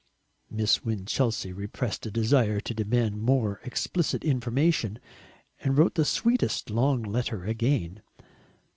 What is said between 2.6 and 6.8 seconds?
demand more explicit information, and wrote the sweetest